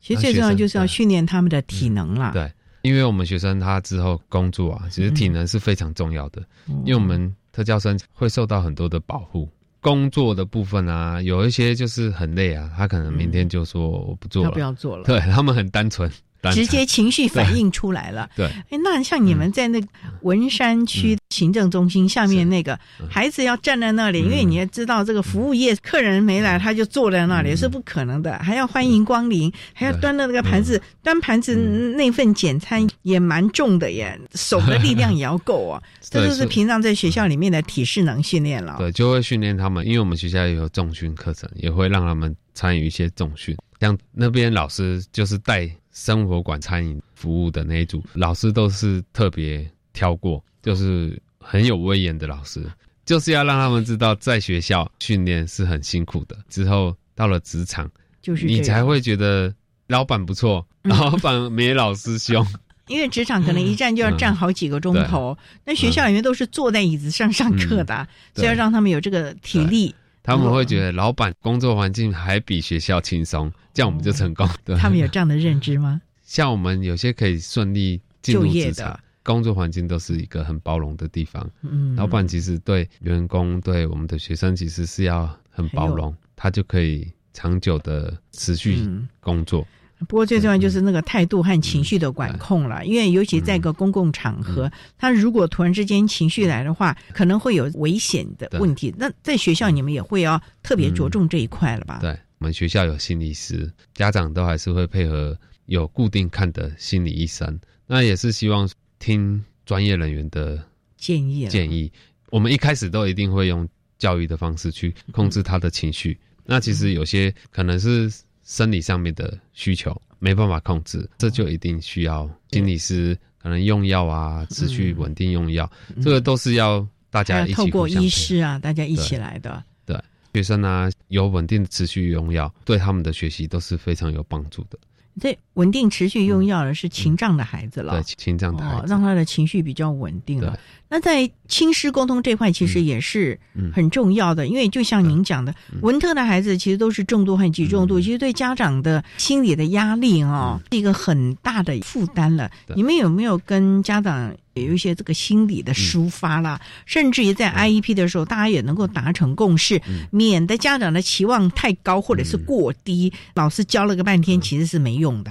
[0.00, 2.32] 其实最重要就是要训练他们的体能啦。
[2.32, 2.52] 对。
[2.82, 6.42] 因为我们学生他之后工作啊，其实体能是非常重要的。
[6.84, 9.48] 因为我们特教生会受到很多的保护，
[9.80, 15.04] 工作的部分啊，有一些就是很累啊，他可能明天就说我不做了，不要做了。
[15.04, 16.10] 对他们很单纯，
[16.52, 18.28] 直接情绪反映出来了。
[18.34, 19.80] 对，哎，那像你们在那
[20.22, 22.78] 文山区行政中心下面那个
[23.08, 31.54] 孩子要站在那里，因为你也知道这个服务业客人没来，他就坐在那里是不可能的，还要欢迎光临，还要端着那个盘子，端盘子
[31.96, 35.82] 那份简餐也蛮重的耶，手的力量也要够 啊。
[36.00, 38.76] 这都是平常在学校里面的体适能训练了。
[38.78, 43.56] 对，就会训练他们，因为我们学校也有重训课程，也会让他们参与一些重训。
[43.80, 52.64] 像那边老师就是带生活馆餐饮服务的那一组老师，都是特别挑过，就是很有威严的老师，
[53.04, 56.36] 就是要让他们知道，在学校训练是很辛苦的。
[56.48, 57.90] 之后到了职场，
[58.22, 59.52] 就是你才会觉得
[59.88, 62.46] 老板不错， 老板没老师凶。
[62.86, 69.94] 因为职场可能一站就要站好几个钟头，那学校里面都是坐在椅子上上课的，所以要让他们有这个体力。
[70.30, 74.48] 他们会觉得老板工作环境还比学校轻松，这样我们就成功。
[74.64, 76.00] 对，他们有这样的认知吗？
[76.22, 81.50] 像我们有些可以顺利进入职场，工作环境都是一个很包容的地方。
[81.62, 89.66] 嗯，老板其实对员工、对我们的学生，其实是要很包容，他就可以长久的持续工作。
[90.08, 98.94] 不过最重要就是那个态度和情绪的管控了，因为尤其在一个公共场合，他如果突然之间情绪来的话，可能会有危险的问题。
[98.96, 101.98] 那在学校你们也会要特别着重这一块了吧？
[102.00, 110.58] 对，我们学校有心理师，家长都还是会配合有固定看的心理医生，那也是希望听专业人员的
[110.96, 111.46] 建议。
[111.46, 111.92] 建议
[112.30, 116.18] 我们一开始都一定会用教育的方式去控制他的情绪。
[116.46, 118.10] 那其实有些可能是。
[118.50, 125.70] 生理上面的需求没办法控制，这就一定需要心理师可能用药啊，持续稳定用药，
[126.02, 129.62] 这个都是要大家一起透过医师啊，大家一起来的。
[129.86, 129.96] 对。
[130.34, 134.76] 学生啊，有稳定的持续用药，对他们的学习都是非常有帮助的。
[135.20, 140.58] 这稳定持续用药的是情障的孩子了，对情障的孩子，让他的情绪比较稳定了。
[140.88, 143.38] 那在亲师沟通这块，其实也是
[143.74, 152.50] 很重要的，因为就像您讲的，文特的孩子其实都是重度和极重度，其实对家长的心理的压力哦，是一个很大的负担了。
[152.74, 156.60] 你们有没有跟家长有一些这个心理的抒发啦？
[156.86, 165.30] 甚至于在 IEP 的时候，大家也能够达成共识，免得家长的期望太高或者是过低，老师教了个半天其实是没用的。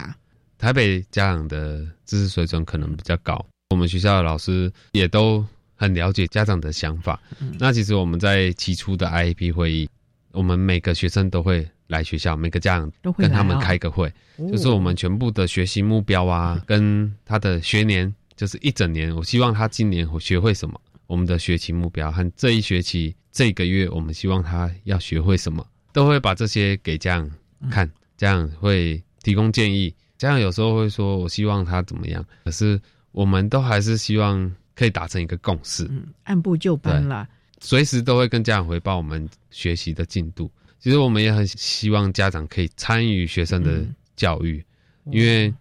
[0.58, 3.46] 台北家长的知识水准可能比较高。
[3.70, 5.46] 我们学校的老师也都
[5.80, 7.18] 很了解家长的想法。
[7.58, 9.90] 那其实我们在起初的 IEP 会议，
[10.34, 14.12] 我们每个学生都会来学校，每个家长都会跟他们开个会，
[14.52, 27.32] 就是我们全部的学习目标啊，跟他的学年，就是一整年，我希望他今年学会什么，我们的学期目标和这一学期这个月，我们希望他要学会什么，都会把这些给家长
[27.72, 29.96] 看，家长会提供建议。
[30.18, 32.78] 家长有时候会说，我希望他怎么样，可是。
[33.12, 34.50] 我们都还是希望
[34.80, 37.28] 可以达成一个共识，嗯，按部就班了。
[37.60, 40.50] 随时都会跟家长回报我们学习的进度。
[40.80, 43.84] 其实我们也很希望家长可以参与学生的
[44.16, 44.64] 教育，
[45.12, 45.54] 因为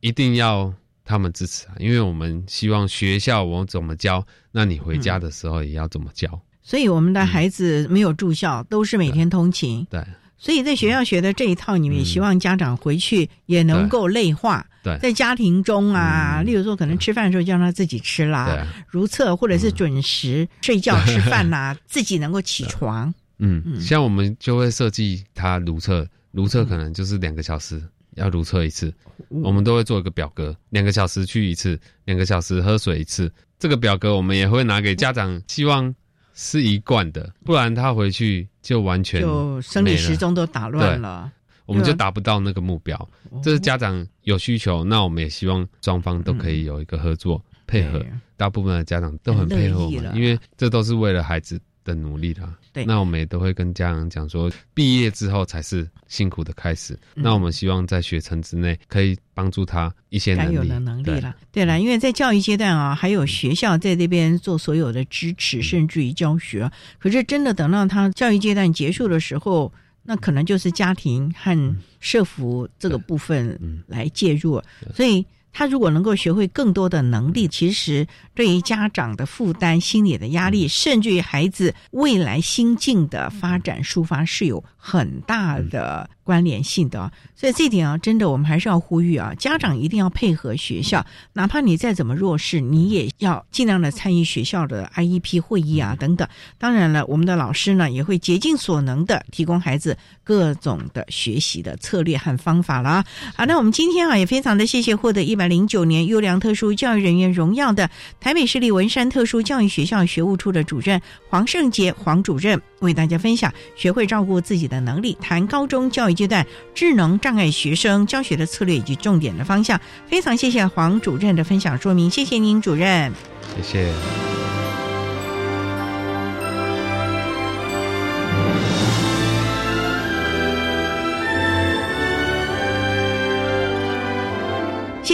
[0.00, 0.70] 一定要
[1.06, 1.74] 他们支持啊。
[1.78, 4.22] 因为我们希望学校我怎么教，
[4.52, 6.38] 那你回家的时候也要怎么教。
[6.60, 9.86] 所以我们的孩子没有住校，都是每天通勤。
[9.88, 10.04] 对。
[10.38, 14.66] 所以在学校学的这一套，你们也希望家长回去也能够内化。
[14.82, 23.12] 对，在家庭中啊，例如说可能吃饭的时候就让他自己吃啦，如厕或者是准时睡觉吃饭呐， 自己能够起床。
[23.38, 27.82] 嗯，像我们就会设计他如厕，如厕可能就是两个小时
[28.14, 28.92] 要如厕一次，
[29.28, 33.32] 我们都会做一个表格，两个小时去一次，两个小时喝水一次。
[33.58, 35.94] 这个表格我们也会拿给家长，希望。
[36.38, 41.32] 是一贯的，不然他回去就完全就生理时钟都打乱了，
[41.64, 43.08] 我们就达不到那个目标。
[43.42, 48.04] 这是家长有需求，那我们也希望双方都可以有一个合作配合。
[48.36, 51.58] 大部分的家长都很配合我们，因为这都是为了孩子。
[51.86, 56.98] 的努力啦，对，那我们也都会跟家长讲说，毕业之后才是辛苦的开始。
[57.14, 61.34] 那我们希望在学程之内可以帮助他一些能力，有的能力了。
[61.52, 61.64] 对。
[61.64, 66.70] 了，因为在教育阶段啊，还有学校在这边做所有的支持，甚至于教学。
[66.98, 69.72] 可是真的等到他教育阶段结束的时候，
[70.02, 74.60] 那可能就是家庭和社服这个部分来介入，
[74.94, 75.24] 所以。
[75.58, 87.10] 他如果能够学会更多的能力，其实对于家长的负担、心理的压力，甚至于孩子未来心境的发展抒发，是有很大的关联性的。
[87.34, 96.26] 所以这点啊，真的我们还是要呼吁啊，家长一定要配合学校，哪怕你再怎么弱势，你也要尽量的参与学校的 IEP 会议啊等等。
[96.56, 103.04] 当然了，我们的老师呢也会竭尽所能的提供孩子各种的学习的策略和方法啦。
[103.34, 117.18] 好，那我们今天啊也非常的谢谢获得一百零九年优良特殊教育人员荣耀的台北市立文山特殊教育学校学务处的主任黄胜杰黄主任，为大家分享学会照顾自己的能力，谈高中教育阶段智能。
[117.18, 123.12] 障碍学生教学的策略以及重点的方向，非常谢谢黄主任的分享说明，谢谢您主任，
[123.56, 123.92] 谢谢。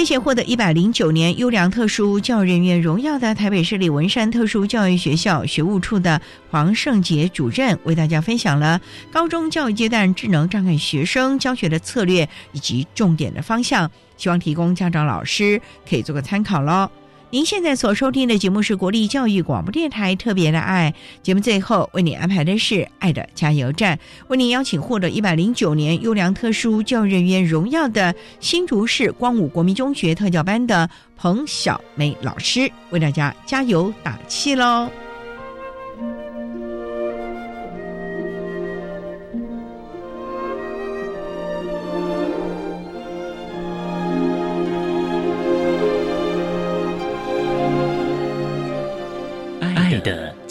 [0.03, 8.81] 谢谢获得一百零九年优良特殊教育人员荣耀的台北市立文山特殊教育学校学务处的黄胜杰主任，为大家分享了
[9.13, 16.91] 高中教育阶段智能障碍学生教学的策略以及重点的方向，希望提供家长老师可以做个参考喽。
[17.33, 34.91] 您现在所收听的节目是国立教育广播电台特别的爱节目，最后为您安排的是爱的加油站，为您邀请获得一百零九年优良特殊教育人员荣耀的新竹市光武国民中学特教班的彭小梅老师，为大家加油打气喽。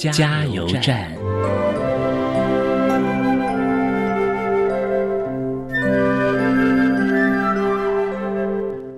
[0.10, 1.12] 加油站。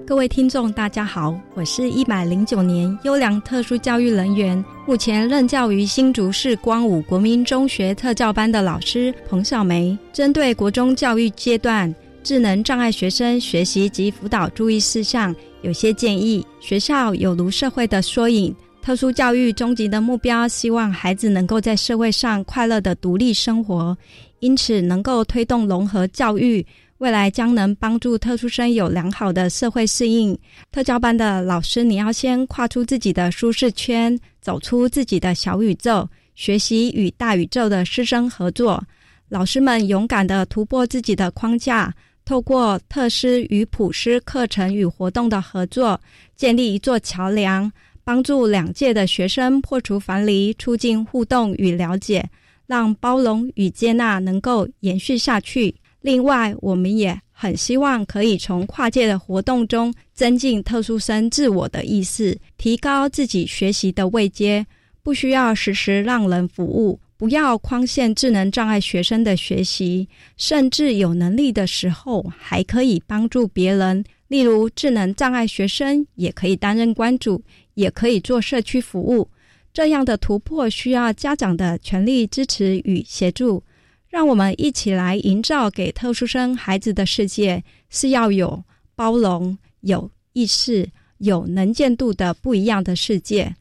[0.08, 9.98] 各位听众，大家好，我是一百零九年优良特殊教育人员，目前任教于新竹市光武国民中学特教班的老师彭小梅。
[10.14, 11.94] 针对国中教育阶段
[12.24, 16.46] 智能障碍学生学习及辅导注意事项，有些建议。
[16.62, 18.56] 学校有如社会的缩影。
[18.84, 23.98] 特殊教育终极的目标，希望孩子能够在社会上快乐的独立生活，
[24.40, 26.64] 因此能够推动融合教育，
[26.98, 30.38] 未来将能帮助特殊生有良好的社会适应。
[30.70, 36.06] 特教班的老师，你要先跨出自己的舒适圈，走出自己的小宇宙，
[36.36, 38.84] 学习与大宇宙的师生合作。
[39.30, 41.94] 老师们勇敢的突破自己的框架，
[42.26, 45.98] 透过特师与普师课程与活动的合作，
[46.36, 47.72] 建立一座桥梁。
[48.04, 52.30] 帮助两届的学生破除樊篱，促进互动与了解，
[52.68, 55.76] 让包容与接纳能够延续下去。
[56.02, 64.66] 另外，我们也很希望可以从跨界的活动中增进特殊生自我的意识，提高自己学习的位阶。
[65.02, 74.04] 不需要时时让人服务，不要框限智能障碍学生的学习，甚至有能力的时候还可以帮助别人。
[74.30, 77.42] 例如，智能障碍学生也可以担任关主。
[77.76, 79.28] 也可以做社区服务，
[79.74, 83.64] 这样的突破需要家长的全力支持与协助。
[84.10, 88.64] 让我们一起来营造给特殊生孩子的世界，是要有
[88.96, 93.52] 包容、有意识、有能见度的不一样的世界。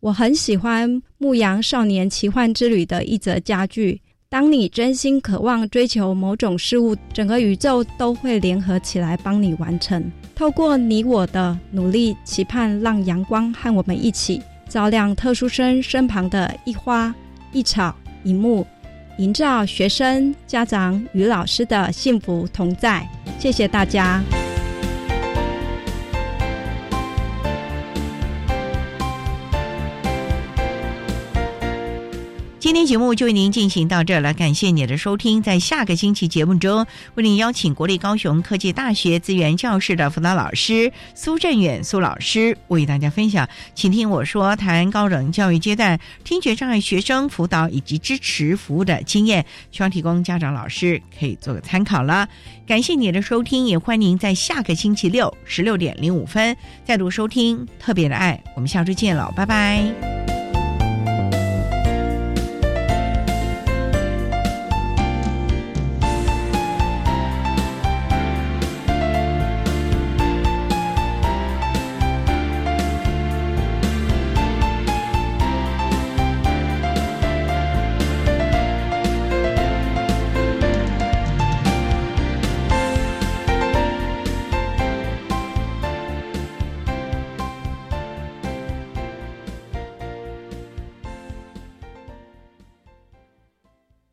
[0.00, 10.10] 我很喜欢《牧羊少年奇幻之旅》的一则佳句：当你真心渴望追求某种事物，整个宇宙都会联合起来帮你完成。
[10.34, 17.14] 透过你我的努力，期盼让阳光和我们一起照亮特殊生身旁的一花
[17.52, 18.66] 一草一木，
[19.18, 23.06] 营造学生、家长与老师的幸福同在。
[23.38, 24.22] 谢谢大家。
[32.70, 35.42] 今天节目就为您进行到这了，感谢您的收听。
[35.42, 52.28] 在下个星期节目中，为您邀请国立高雄科技大学资源教室的辅导老师苏振远苏老师，为大家分享，请听我说谈高等教育阶段听觉障碍学生辅导以及支持服务的经验，希望提供家长老师可以做个参考了。
[52.68, 58.40] 感谢您的收听，也欢迎您在下个星期六十六点零五分再度收听特别的爱。
[58.54, 60.39] 我们下周见了，拜拜。